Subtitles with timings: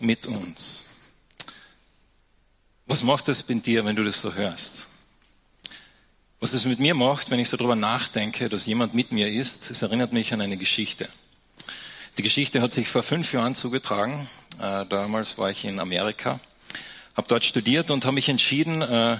[0.00, 0.84] mit uns.
[2.86, 4.86] Was macht das mit dir, wenn du das so hörst?
[6.40, 9.70] Was es mit mir macht, wenn ich so darüber nachdenke, dass jemand mit mir ist,
[9.70, 11.08] es erinnert mich an eine Geschichte.
[12.16, 14.28] Die Geschichte hat sich vor fünf Jahren zugetragen.
[14.60, 16.40] Äh, damals war ich in Amerika,
[17.16, 19.18] habe dort studiert und habe mich entschieden, äh,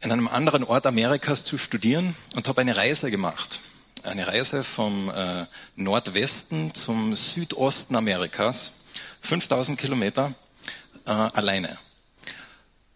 [0.00, 3.60] in einem anderen Ort Amerikas zu studieren und habe eine Reise gemacht.
[4.02, 5.46] Eine Reise vom äh,
[5.76, 8.72] Nordwesten zum Südosten Amerikas,
[9.20, 10.34] 5000 Kilometer
[11.04, 11.78] alleine.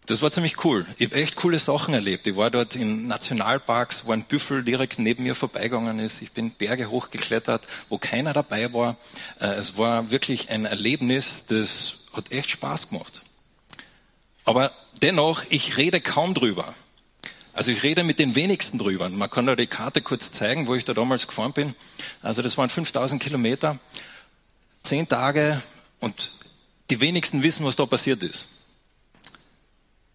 [0.05, 0.85] Das war ziemlich cool.
[0.97, 2.27] Ich habe echt coole Sachen erlebt.
[2.27, 6.21] Ich war dort in Nationalparks, wo ein Büffel direkt neben mir vorbeigegangen ist.
[6.21, 8.97] Ich bin Berge hochgeklettert, wo keiner dabei war.
[9.39, 13.21] Äh, es war wirklich ein Erlebnis, das hat echt Spaß gemacht.
[14.43, 16.75] Aber dennoch, ich rede kaum drüber.
[17.53, 19.09] Also ich rede mit den wenigsten drüber.
[19.09, 21.73] Man kann da die Karte kurz zeigen, wo ich da damals gefahren bin.
[22.21, 23.79] Also das waren 5000 Kilometer,
[24.83, 25.63] zehn Tage
[25.99, 26.31] und
[26.89, 28.47] die wenigsten wissen, was da passiert ist.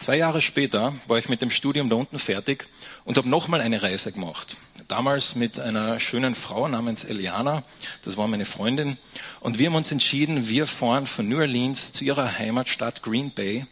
[0.00, 2.66] Zwei Jahre später war ich mit dem Studium da unten fertig
[3.04, 4.56] und habe nochmal eine Reise gemacht.
[4.88, 7.64] Damals mit einer schönen Frau namens Eliana,
[8.02, 8.96] das war meine Freundin,
[9.40, 13.66] und wir haben uns entschieden, wir fahren von New Orleans zu ihrer Heimatstadt Green Bay,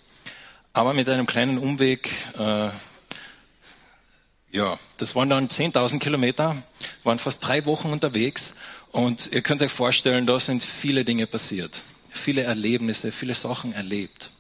[0.75, 2.11] aber mit einem kleinen Umweg.
[2.39, 2.71] Äh,
[4.51, 6.63] ja, das waren dann 10.000 Kilometer,
[7.05, 8.53] waren fast drei Wochen unterwegs
[8.93, 11.83] und ihr könnt euch vorstellen, da sind viele Dinge passiert,
[12.19, 14.31] viele Erlebnisse, viele Sachen erlebt.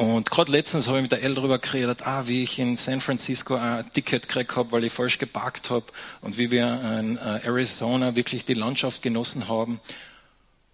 [0.00, 3.02] Und gerade letztens habe ich mit der Elle darüber geredet, ah, wie ich in San
[3.02, 5.84] Francisco ein Ticket gekriegt habe, weil ich falsch geparkt habe
[6.22, 9.78] und wie wir in äh, Arizona wirklich die Landschaft genossen haben.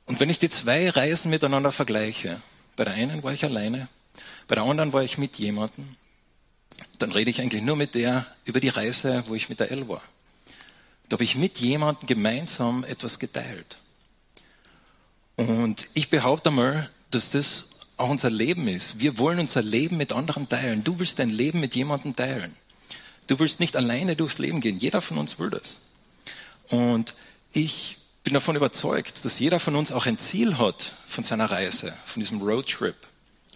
[0.04, 2.40] Und wenn ich die zwei Reisen miteinander vergleiche,
[2.76, 3.88] bei der einen war ich alleine,
[4.46, 5.96] bei der anderen war ich mit jemandem,
[7.00, 9.88] dann rede ich eigentlich nur mit der über die Reise, wo ich mit der Elle
[9.88, 10.02] war.
[11.08, 13.78] Da habe ich mit jemandem gemeinsam etwas geteilt.
[15.36, 17.64] Und ich behaupte mal, dass das
[17.96, 18.98] auch unser Leben ist.
[18.98, 20.84] Wir wollen unser Leben mit anderen teilen.
[20.84, 22.56] Du willst dein Leben mit jemandem teilen.
[23.26, 24.78] Du willst nicht alleine durchs Leben gehen.
[24.78, 25.78] Jeder von uns will das.
[26.68, 27.14] Und
[27.52, 31.92] ich bin davon überzeugt, dass jeder von uns auch ein Ziel hat von seiner Reise,
[32.04, 32.96] von diesem Roadtrip.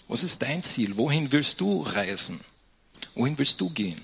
[0.09, 0.97] Was ist dein Ziel?
[0.97, 2.41] Wohin willst du reisen?
[3.15, 4.01] Wohin willst du gehen?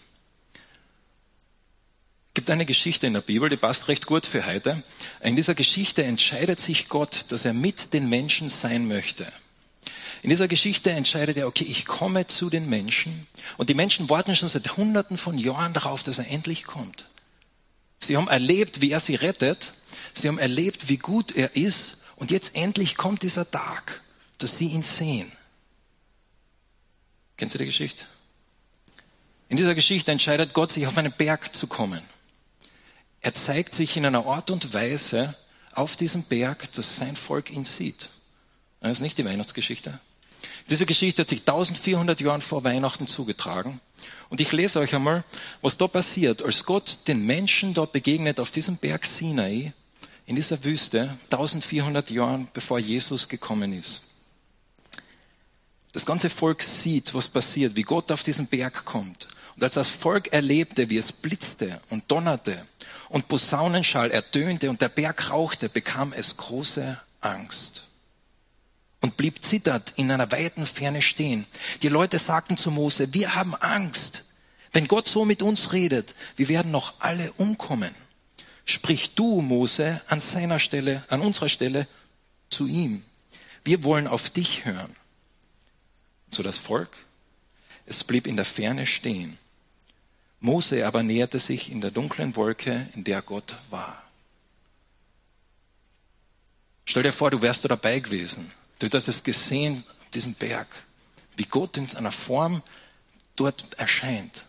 [2.47, 4.81] Gibt eine Geschichte in der Bibel, die passt recht gut für heute.
[5.21, 9.27] In dieser Geschichte entscheidet sich Gott, dass er mit den Menschen sein möchte.
[10.23, 13.27] In dieser Geschichte entscheidet er, okay, ich komme zu den Menschen.
[13.57, 17.07] Und die Menschen warten schon seit Hunderten von Jahren darauf, dass er endlich kommt.
[17.99, 19.73] Sie haben erlebt, wie er sie rettet.
[20.15, 21.97] Sie haben erlebt, wie gut er ist.
[22.15, 24.03] Und jetzt endlich kommt dieser Tag,
[24.39, 25.33] dass sie ihn sehen.
[27.39, 28.05] Kennst du die Geschichte?
[29.49, 32.09] In dieser Geschichte entscheidet Gott, sich auf einen Berg zu kommen.
[33.27, 35.35] Er zeigt sich in einer Art und Weise
[35.73, 38.09] auf diesem Berg, dass sein Volk ihn sieht.
[38.79, 39.99] Das ist nicht die Weihnachtsgeschichte.
[40.71, 43.81] Diese Geschichte hat sich 1400 Jahren vor Weihnachten zugetragen.
[44.29, 45.25] Und ich lese euch einmal,
[45.61, 49.73] was da passiert, als Gott den Menschen dort begegnet auf diesem Berg Sinai,
[50.27, 54.03] in dieser Wüste, 1400 Jahren bevor Jesus gekommen ist.
[55.93, 59.27] Das ganze Volk sieht, was passiert, wie Gott auf diesen Berg kommt.
[59.57, 62.65] Und als das Volk erlebte, wie es blitzte und donnerte
[63.09, 67.87] und Posaunenschall ertönte und der Berg rauchte, bekam es große Angst
[69.01, 71.47] und blieb zittert in einer weiten Ferne stehen.
[71.83, 74.25] Die Leute sagten zu Mose, wir haben Angst.
[74.73, 77.95] Wenn Gott so mit uns redet, wir werden noch alle umkommen.
[78.65, 81.87] Sprich du, Mose, an seiner Stelle, an unserer Stelle
[82.51, 83.05] zu ihm.
[83.65, 84.97] Wir wollen auf dich hören.
[86.31, 86.91] So das Volk,
[87.87, 89.39] es blieb in der Ferne stehen.
[90.41, 94.03] Mose aber näherte sich in der dunklen Wolke, in der Gott war.
[96.85, 98.53] Stell dir vor, du wärst da dabei gewesen.
[98.79, 100.69] Du hast es gesehen, diesen Berg,
[101.37, 102.63] wie Gott in einer Form
[103.35, 104.45] dort erscheint.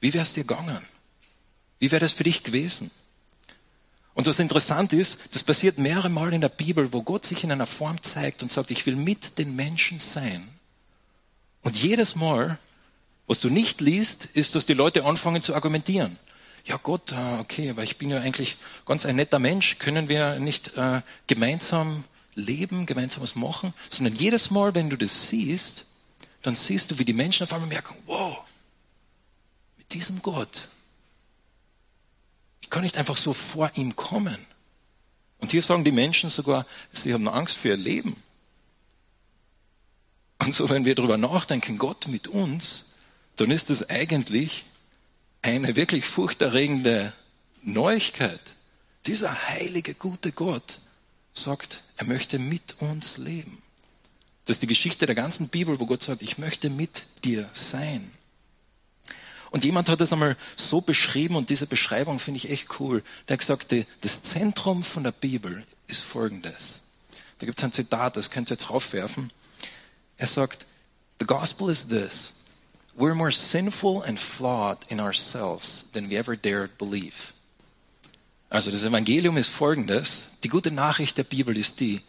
[0.00, 0.84] Wie wäre es dir gegangen?
[1.78, 2.90] Wie wäre das für dich gewesen?
[4.14, 7.52] Und was interessant ist, das passiert mehrere Mal in der Bibel, wo Gott sich in
[7.52, 10.48] einer Form zeigt und sagt, ich will mit den Menschen sein.
[11.62, 12.58] Und jedes Mal,
[13.32, 16.18] was du nicht liest, ist, dass die Leute anfangen zu argumentieren.
[16.66, 19.78] Ja Gott, äh, okay, aber ich bin ja eigentlich ganz ein netter Mensch.
[19.78, 25.28] Können wir nicht äh, gemeinsam leben, gemeinsam was machen, sondern jedes Mal, wenn du das
[25.28, 25.86] siehst,
[26.42, 28.44] dann siehst du, wie die Menschen auf einmal merken, wow,
[29.78, 30.68] mit diesem Gott,
[32.60, 34.36] ich kann nicht einfach so vor ihm kommen.
[35.38, 38.22] Und hier sagen die Menschen sogar, sie haben Angst für ihr Leben.
[40.38, 42.91] Und so, wenn wir darüber nachdenken, Gott mit uns,
[43.36, 44.64] dann ist das eigentlich
[45.42, 47.12] eine wirklich furchterregende
[47.62, 48.40] Neuigkeit.
[49.06, 50.78] Dieser heilige, gute Gott
[51.34, 53.62] sagt, er möchte mit uns leben.
[54.44, 58.10] Das ist die Geschichte der ganzen Bibel, wo Gott sagt, ich möchte mit dir sein.
[59.50, 63.02] Und jemand hat das einmal so beschrieben und diese Beschreibung finde ich echt cool.
[63.28, 66.80] Der hat gesagt, das Zentrum von der Bibel ist folgendes.
[67.38, 69.30] Da gibt es ein Zitat, das könnt ihr jetzt raufwerfen.
[70.16, 70.66] Er sagt,
[71.20, 72.32] The gospel is this.
[72.94, 77.32] We're more sinful and flawed in ourselves than we ever dared believe.
[78.50, 80.28] Also das Evangelium ist folgendes.
[80.44, 82.02] Die gute Nachricht der Bibel ist die,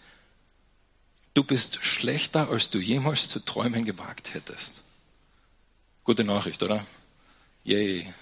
[1.33, 4.81] du bist schlechter, als du jemals zu träumen gewagt hättest.
[6.03, 6.85] Gute Nachricht, oder?
[7.63, 8.13] Yay.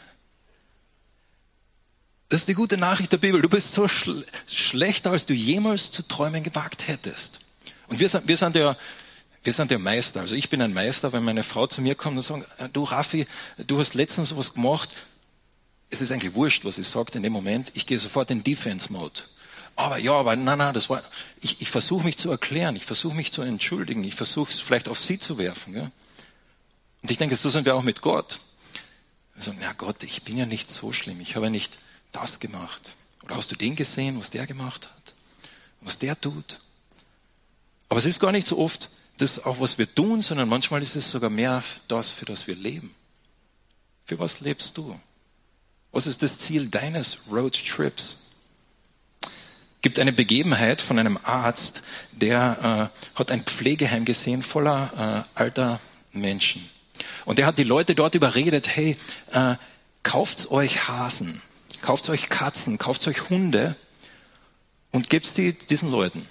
[2.30, 3.42] Das ist die gute Nachricht der Bibel.
[3.42, 7.40] Du bist so schl schlechter, als du jemals zu träumen gewagt hättest.
[7.88, 8.78] Und wir sind, wir sind ja,
[9.44, 10.20] wir sind ja Meister.
[10.20, 12.84] Also ich bin ein Meister, wenn meine Frau zu mir kommt und sagt, äh, du
[12.84, 13.26] Raffi,
[13.58, 14.90] du hast letztens sowas gemacht.
[15.90, 17.72] Es ist eigentlich wurscht, was ich sage in dem Moment.
[17.74, 19.22] Ich gehe sofort in Defense-Mode.
[19.76, 21.02] Aber ja, aber nein, nein, das war,
[21.42, 24.90] ich, ich versuche mich zu erklären, ich versuche mich zu entschuldigen, ich versuche es vielleicht
[24.90, 25.76] auf sie zu werfen.
[25.76, 25.92] Ja?
[27.02, 28.40] Und ich denke, so sind wir auch mit Gott.
[29.34, 31.80] Wir sagen, na Gott, ich bin ja nicht so schlimm, ich habe ja nicht
[32.12, 32.94] das gemacht.
[33.24, 35.14] Oder hast du den gesehen, was der gemacht hat?
[35.82, 36.60] Was der tut?
[37.90, 38.90] Aber es ist gar nicht so oft
[39.22, 42.56] das auch, was wir tun, sondern manchmal ist es sogar mehr das, für das wir
[42.56, 42.94] leben.
[44.06, 45.00] Für was lebst du?
[45.92, 48.18] Was ist das Ziel deines Roadtrips?
[49.82, 51.82] gibt eine Begebenheit von einem Arzt,
[52.12, 55.80] der äh, hat ein Pflegeheim gesehen voller äh, alter
[56.14, 56.70] Menschen.
[57.26, 58.96] Und der hat die Leute dort überredet, hey,
[59.32, 59.56] äh,
[60.04, 61.42] kauft euch Hasen,
[61.82, 63.76] kauft euch Katzen, kauft euch Hunde
[64.92, 66.28] und gebt die diesen Leuten.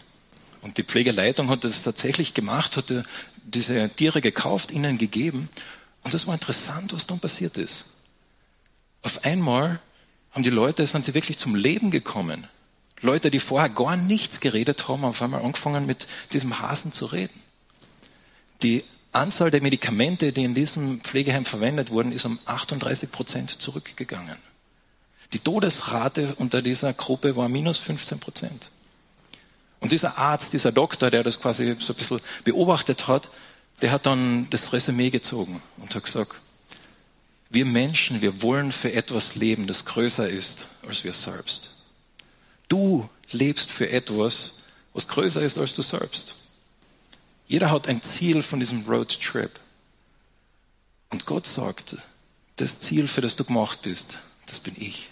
[0.62, 2.92] Und die Pflegeleitung hat das tatsächlich gemacht, hat
[3.44, 5.48] diese Tiere gekauft, ihnen gegeben.
[6.02, 7.84] Und das war interessant, was dann passiert ist.
[9.02, 9.80] Auf einmal
[10.32, 12.46] haben die Leute, sind sie wirklich zum Leben gekommen.
[13.00, 17.06] Leute, die vorher gar nichts geredet haben, haben auf einmal angefangen mit diesem Hasen zu
[17.06, 17.40] reden.
[18.62, 24.36] Die Anzahl der Medikamente, die in diesem Pflegeheim verwendet wurden, ist um 38 Prozent zurückgegangen.
[25.32, 28.70] Die Todesrate unter dieser Gruppe war minus 15 Prozent.
[29.80, 33.28] Und dieser Arzt, dieser Doktor, der das quasi so ein bisschen beobachtet hat,
[33.80, 36.34] der hat dann das Resümee gezogen und hat gesagt,
[37.48, 41.70] wir Menschen, wir wollen für etwas leben, das größer ist als wir selbst.
[42.68, 44.52] Du lebst für etwas,
[44.92, 46.36] was größer ist als du selbst.
[47.48, 49.58] Jeder hat ein Ziel von diesem Roadtrip.
[51.08, 51.96] Und Gott sagt,
[52.56, 55.08] das Ziel, für das du gemacht bist, das bin ich.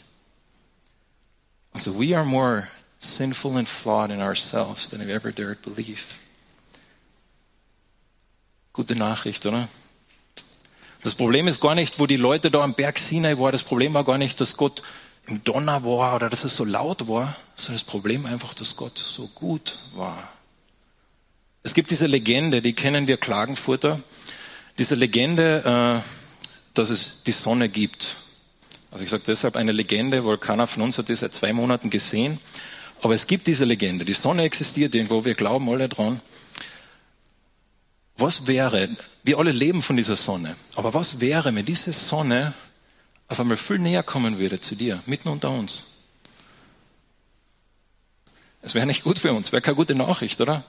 [1.72, 2.68] Also we are more
[2.98, 6.02] sinful and flawed in ourselves than we ever dared believe.
[8.72, 9.68] Gute Nachricht, oder?
[11.02, 13.52] Das Problem ist gar nicht, wo die Leute da am Berg Sinai waren.
[13.52, 14.82] Das Problem war gar nicht, dass Gott
[15.26, 18.98] im Donner war oder dass es so laut war, sondern das Problem einfach, dass Gott
[18.98, 20.28] so gut war.
[21.62, 24.00] Es gibt diese Legende, die kennen wir Klagenfurter.
[24.78, 26.08] Diese Legende, äh,
[26.74, 28.16] dass es die Sonne gibt.
[28.90, 31.90] Also ich sage deshalb eine Legende, weil keiner von uns hat die seit zwei Monaten
[31.90, 32.40] gesehen.
[33.00, 34.04] Aber es gibt diese Legende.
[34.04, 36.20] Die Sonne existiert irgendwo, wir glauben alle dran.
[38.16, 38.88] Was wäre,
[39.22, 42.52] wir alle leben von dieser Sonne, aber was wäre, wenn diese Sonne
[43.28, 45.84] auf einmal viel näher kommen würde zu dir, mitten unter uns?
[48.60, 50.64] Es wäre nicht gut für uns, wäre keine gute Nachricht, oder?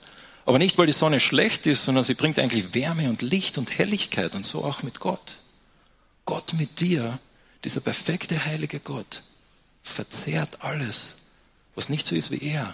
[0.46, 3.78] Aber nicht, weil die Sonne schlecht ist, sondern sie bringt eigentlich Wärme und Licht und
[3.78, 5.40] Helligkeit und so auch mit Gott.
[6.26, 7.18] Gott mit dir,
[7.64, 9.24] dieser perfekte heilige Gott,
[9.81, 11.16] verzehrt alles,
[11.80, 12.74] was nicht so ist wie er.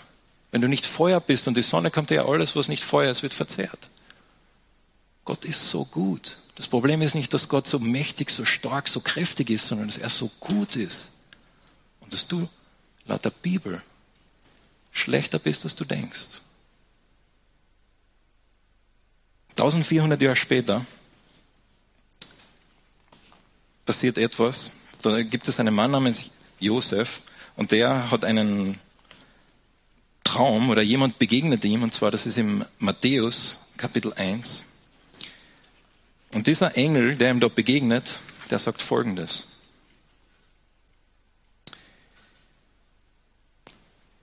[0.49, 3.21] Wenn du nicht Feuer bist und die Sonne kommt ja alles, was nicht Feuer ist,
[3.21, 3.89] wird verzehrt.
[5.25, 6.37] Gott ist so gut.
[6.55, 9.97] Das Problem ist nicht, dass Gott so mächtig, so stark, so kräftig ist, sondern dass
[9.97, 11.09] er so gut ist.
[11.99, 12.49] Und dass du
[13.05, 13.83] laut der Bibel
[14.91, 16.41] schlechter bist, als du denkst.
[19.49, 20.83] 1400 Jahre später
[23.85, 24.71] passiert etwas.
[25.03, 26.25] Da gibt es einen Mann namens
[26.59, 27.21] Josef
[27.55, 28.79] und der hat einen
[30.35, 34.65] Traum oder jemand begegnet ihm und zwar das ist im Matthäus Kapitel 1.
[36.33, 38.17] Und dieser Engel, der ihm dort begegnet,
[38.51, 39.45] der sagt Folgendes.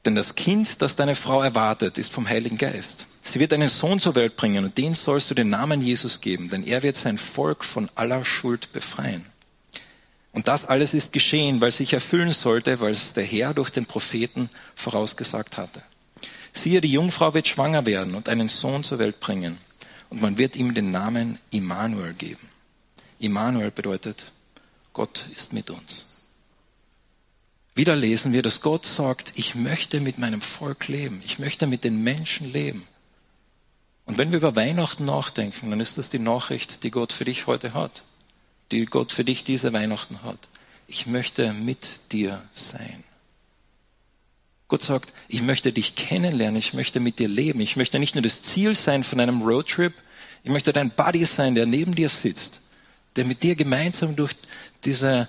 [0.04, 3.07] Denn das Kind, das deine Frau erwartet, ist vom Heiligen Geist.
[3.23, 6.50] Sie wird einen Sohn zur Welt bringen und den sollst du den Namen Jesus geben,
[6.50, 9.25] denn er wird sein Volk von aller Schuld befreien.
[10.33, 13.87] Und das alles ist geschehen, weil sich erfüllen sollte, weil es der Herr durch den
[13.87, 15.81] Propheten vorausgesagt hatte.
[16.53, 19.59] Siehe, die Jungfrau wird schwanger werden und einen Sohn zur Welt bringen.
[20.11, 22.49] Und man wird ihm den Namen Immanuel geben.
[23.19, 24.33] Immanuel bedeutet,
[24.93, 26.07] Gott ist mit uns.
[27.75, 31.23] Wieder lesen wir, dass Gott sagt, ich möchte mit meinem Volk leben.
[31.25, 32.87] Ich möchte mit den Menschen leben.
[34.05, 37.47] Und wenn wir über Weihnachten nachdenken, dann ist das die Nachricht, die Gott für dich
[37.47, 38.03] heute hat,
[38.71, 40.39] die Gott für dich diese Weihnachten hat.
[40.87, 43.05] Ich möchte mit dir sein.
[44.73, 48.23] Gott sagt, ich möchte dich kennenlernen, ich möchte mit dir leben, ich möchte nicht nur
[48.23, 49.93] das Ziel sein von einem Roadtrip,
[50.45, 52.62] ich möchte dein Buddy sein, der neben dir sitzt,
[53.17, 54.33] der mit dir gemeinsam durch
[54.83, 55.29] diese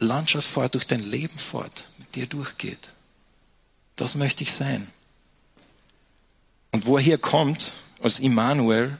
[0.00, 2.88] Landschaft fährt, durch dein Leben fährt, mit dir durchgeht.
[3.94, 4.88] Das möchte ich sein.
[6.72, 7.70] Und wo er hier kommt,
[8.02, 8.98] als Immanuel,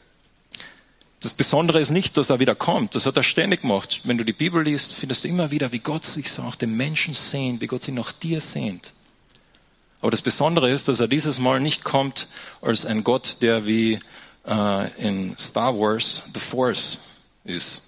[1.18, 2.94] das Besondere ist nicht, dass er wieder kommt.
[2.94, 4.02] Das hat er ständig gemacht.
[4.04, 6.76] Wenn du die Bibel liest, findest du immer wieder, wie Gott sich so nach dem
[6.76, 8.92] Menschen sehnt, wie Gott sich nach dir sehnt.
[10.00, 12.28] Aber das Besondere ist, dass er dieses Mal nicht kommt
[12.62, 13.99] als ein Gott, der wie
[14.47, 16.99] äh, in Star Wars The Force
[17.45, 17.83] ist.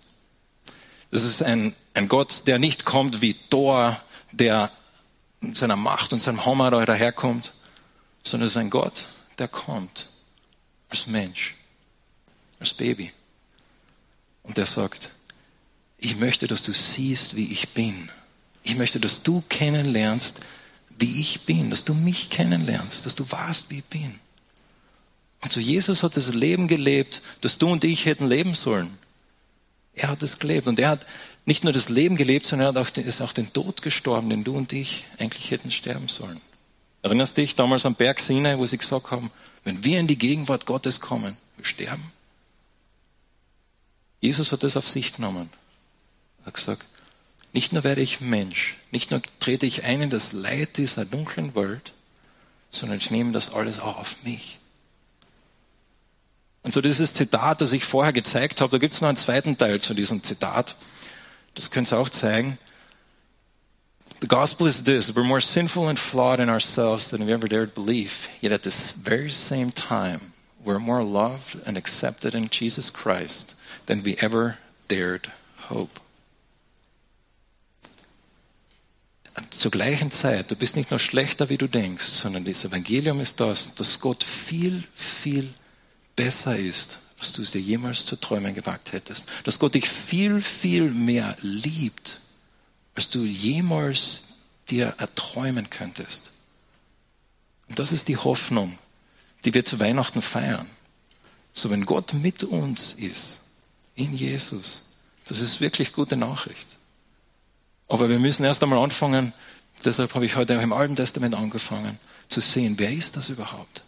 [1.11, 4.00] Das ist ein, ein Gott, der nicht kommt wie Thor,
[4.31, 4.71] der
[5.40, 7.52] mit seiner Macht und seinem Hammer da daherkommt,
[8.23, 9.07] sondern es ist ein Gott,
[9.38, 10.09] der kommt
[10.88, 11.57] als Mensch,
[12.61, 13.12] als Baby.
[14.42, 15.11] Und der sagt,
[15.99, 18.11] ich möchte, dass du siehst, wie ich bin.
[18.62, 20.37] Ich möchte, dass du kennenlernst,
[20.99, 24.18] wie ich bin, dass du mich kennenlernst, dass du weißt, wie ich bin.
[25.42, 28.96] Und so Jesus hat das Leben gelebt, das du und ich hätten leben sollen.
[29.94, 31.06] Er hat es gelebt und er hat
[31.44, 34.44] nicht nur das Leben gelebt, sondern er hat auch, ist auch den Tod gestorben, den
[34.44, 36.40] du und ich eigentlich hätten sterben sollen.
[37.02, 39.30] Erinnerst dich damals am Berg Sinai, wo sie gesagt haben,
[39.64, 42.12] wenn wir in die Gegenwart Gottes kommen, wir sterben.
[44.20, 45.50] Jesus hat das auf sich genommen.
[46.42, 46.87] Er hat gesagt,
[47.52, 51.54] nicht nur werde ich Mensch, nicht nur trete ich ein in das Leid dieser dunklen
[51.54, 51.92] Welt,
[52.71, 54.59] sondern ich nehme das alles auch auf mich.
[56.62, 59.59] Und so dieses Zitat, das ich vorher gezeigt habe, da gibt es noch einen zweiten
[59.59, 60.76] Teil zu diesem Zitat.
[61.54, 62.59] Das könnt ihr auch zeigen.
[64.21, 67.75] The gospel is this we're more sinful and flawed in ourselves than we ever dared
[67.75, 68.28] believe.
[68.40, 70.32] Yet at this very same time,
[70.64, 73.56] we're more loved and accepted in Jesus Christ
[73.87, 75.32] than we ever dared
[75.68, 76.00] hope.
[79.22, 83.21] Und zur gleichen Zeit, du bist nicht nur schlechter, wie du denkst, sondern das Evangelium
[83.21, 85.49] ist das, dass Gott viel, viel
[86.17, 89.25] besser ist, als du es dir jemals zu träumen gewagt hättest.
[89.45, 92.19] Dass Gott dich viel, viel mehr liebt
[92.95, 94.23] als du jemals
[94.69, 96.33] dir erträumen könntest.
[97.69, 98.79] Und das ist die Hoffnung,
[99.45, 100.69] die wir zu Weihnachten feiern.
[101.53, 103.39] So wenn Gott mit uns ist,
[103.95, 104.83] in Jesus,
[105.27, 106.69] das ist wirklich gute Nachricht.
[107.92, 109.34] Aber wir müssen erst einmal anfangen,
[109.84, 113.82] deshalb habe ich heute auch im Alten Testament angefangen, zu sehen, wer ist das überhaupt?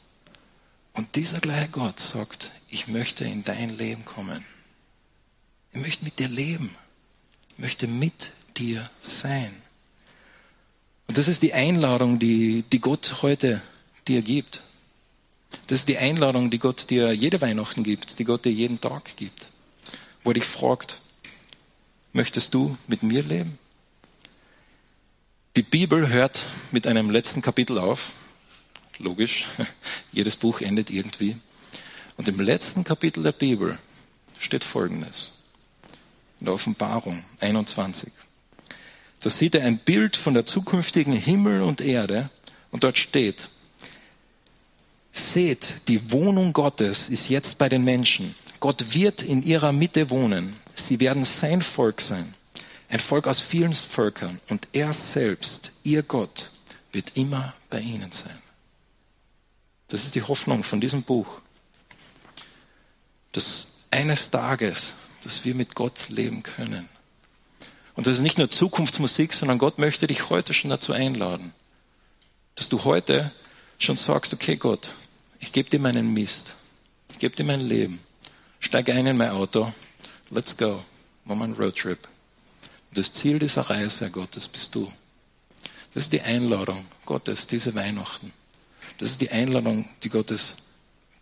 [0.93, 4.45] Und dieser gleiche Gott sagt, ich möchte in dein Leben kommen.
[5.73, 6.77] Ich möchte mit dir leben.
[7.53, 9.55] Ich möchte mit dir sein.
[11.09, 13.63] Und das ist die Einladung, die, die Gott heute
[14.07, 14.61] dir gibt.
[15.69, 19.17] Das ist die Einladung, die Gott dir jede Weihnachten gibt, die Gott dir jeden Tag
[19.17, 19.47] gibt.
[20.25, 21.01] Wo er dich fragt,
[22.13, 23.59] möchtest du mit mir leben?
[25.57, 28.11] Die Bibel hört mit einem letzten Kapitel auf.
[28.99, 29.47] Logisch,
[30.13, 31.37] jedes Buch endet irgendwie.
[32.17, 33.79] Und im letzten Kapitel der Bibel
[34.41, 35.33] steht Folgendes.
[36.41, 38.13] In der Offenbarung 21.
[39.21, 42.31] Da sieht er ein Bild von der zukünftigen Himmel und Erde
[42.73, 43.49] und dort steht,
[45.13, 48.35] seht, die Wohnung Gottes ist jetzt bei den Menschen.
[48.59, 50.57] Gott wird in ihrer Mitte wohnen.
[50.75, 52.35] Sie werden sein Volk sein.
[52.89, 54.41] Ein Volk aus vielen Völkern.
[54.49, 56.51] Und er selbst, ihr Gott,
[56.93, 58.43] wird immer bei ihnen sein.
[59.89, 61.41] Das ist die Hoffnung von diesem Buch.
[63.33, 66.89] Dass eines Tages, dass wir mit Gott leben können.
[67.95, 71.55] Und das ist nicht nur Zukunftsmusik, sondern Gott möchte dich heute schon dazu einladen,
[72.57, 73.33] dass du heute
[73.79, 74.95] schon sagst, okay Gott,
[75.39, 76.55] ich gebe dir meinen Mist,
[77.13, 78.01] ich gebe dir mein Leben,
[78.59, 79.73] steig ein in mein Auto,
[80.31, 80.83] let's go,
[81.25, 82.09] machen wir einen Roadtrip.
[82.95, 84.85] Und das Ziel dieser Reise, Gottes, bist du.
[85.95, 88.33] Das ist die Einladung Gottes, diese Weihnachten.
[88.99, 90.55] Das ist die Einladung, die Gottes,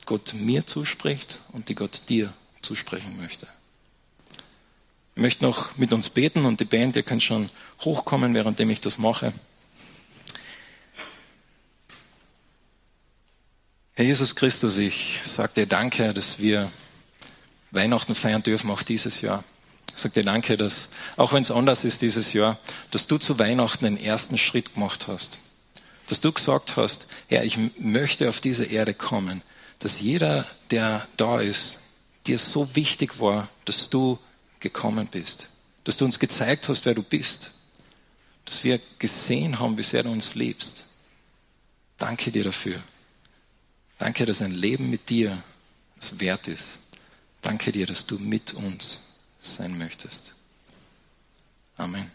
[0.04, 3.48] Gott mir zuspricht und die Gott dir zusprechen möchte.
[5.14, 7.48] Ich möchte noch mit uns beten und die Band, ihr könnt schon
[7.80, 9.32] hochkommen, währenddem ich das mache.
[13.94, 16.70] Herr Jesus Christus, ich sage dir danke, dass wir
[17.70, 19.42] Weihnachten feiern dürfen, auch dieses Jahr.
[19.94, 22.58] Ich sage dir danke, dass, auch wenn es anders ist dieses Jahr,
[22.90, 25.38] dass du zu Weihnachten den ersten Schritt gemacht hast.
[26.08, 29.42] Dass du gesagt hast, Herr, ich möchte auf diese Erde kommen.
[29.78, 31.78] Dass jeder, der da ist,
[32.26, 34.18] dir so wichtig war, dass du
[34.60, 35.48] gekommen bist,
[35.84, 37.50] dass du uns gezeigt hast, wer du bist,
[38.44, 40.84] dass wir gesehen haben, wie sehr du uns liebst.
[41.98, 42.82] Danke dir dafür.
[43.98, 45.42] Danke, dass ein Leben mit dir
[45.98, 46.78] es wert ist.
[47.40, 49.00] Danke dir, dass du mit uns
[49.42, 50.34] sein möchtest.
[51.76, 52.10] Amen.